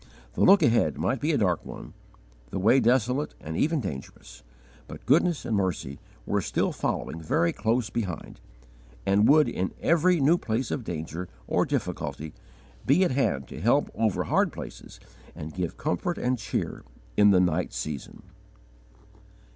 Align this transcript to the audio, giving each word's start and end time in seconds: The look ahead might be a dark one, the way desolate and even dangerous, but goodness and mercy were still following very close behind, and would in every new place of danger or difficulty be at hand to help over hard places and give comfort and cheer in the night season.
The 0.33 0.41
look 0.41 0.63
ahead 0.63 0.97
might 0.97 1.19
be 1.21 1.31
a 1.31 1.37
dark 1.37 1.63
one, 1.63 1.93
the 2.49 2.57
way 2.57 2.79
desolate 2.79 3.35
and 3.39 3.55
even 3.55 3.79
dangerous, 3.81 4.41
but 4.87 5.05
goodness 5.05 5.45
and 5.45 5.55
mercy 5.55 5.99
were 6.25 6.41
still 6.41 6.71
following 6.71 7.21
very 7.21 7.53
close 7.53 7.91
behind, 7.91 8.41
and 9.05 9.29
would 9.29 9.47
in 9.47 9.75
every 9.79 10.19
new 10.19 10.39
place 10.39 10.71
of 10.71 10.83
danger 10.83 11.29
or 11.45 11.65
difficulty 11.67 12.33
be 12.83 13.03
at 13.03 13.11
hand 13.11 13.47
to 13.49 13.61
help 13.61 13.91
over 13.93 14.23
hard 14.23 14.51
places 14.51 14.99
and 15.35 15.53
give 15.53 15.77
comfort 15.77 16.17
and 16.17 16.39
cheer 16.39 16.83
in 17.15 17.29
the 17.29 17.39
night 17.39 17.71
season. 17.71 18.23